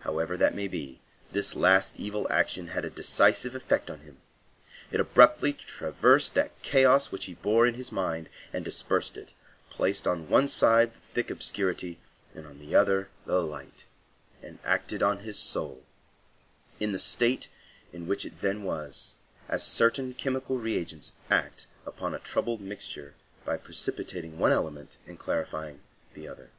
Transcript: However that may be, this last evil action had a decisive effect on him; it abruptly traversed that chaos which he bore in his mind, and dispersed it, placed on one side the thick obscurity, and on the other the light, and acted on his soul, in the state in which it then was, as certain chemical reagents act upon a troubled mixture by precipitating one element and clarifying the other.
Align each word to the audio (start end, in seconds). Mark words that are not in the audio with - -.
However 0.00 0.38
that 0.38 0.54
may 0.54 0.66
be, 0.66 1.02
this 1.32 1.54
last 1.54 2.00
evil 2.00 2.26
action 2.32 2.68
had 2.68 2.86
a 2.86 2.88
decisive 2.88 3.54
effect 3.54 3.90
on 3.90 4.00
him; 4.00 4.16
it 4.90 4.98
abruptly 4.98 5.52
traversed 5.52 6.32
that 6.32 6.52
chaos 6.62 7.12
which 7.12 7.26
he 7.26 7.34
bore 7.34 7.66
in 7.66 7.74
his 7.74 7.92
mind, 7.92 8.30
and 8.50 8.64
dispersed 8.64 9.18
it, 9.18 9.34
placed 9.68 10.08
on 10.08 10.30
one 10.30 10.48
side 10.48 10.94
the 10.94 11.00
thick 11.00 11.28
obscurity, 11.30 11.98
and 12.34 12.46
on 12.46 12.60
the 12.60 12.74
other 12.74 13.10
the 13.26 13.42
light, 13.42 13.84
and 14.42 14.58
acted 14.64 15.02
on 15.02 15.18
his 15.18 15.38
soul, 15.38 15.82
in 16.80 16.92
the 16.92 16.98
state 16.98 17.50
in 17.92 18.06
which 18.06 18.24
it 18.24 18.40
then 18.40 18.62
was, 18.62 19.12
as 19.50 19.62
certain 19.62 20.14
chemical 20.14 20.56
reagents 20.58 21.12
act 21.28 21.66
upon 21.84 22.14
a 22.14 22.18
troubled 22.20 22.62
mixture 22.62 23.14
by 23.44 23.58
precipitating 23.58 24.38
one 24.38 24.50
element 24.50 24.96
and 25.06 25.18
clarifying 25.18 25.80
the 26.14 26.26
other. 26.26 26.52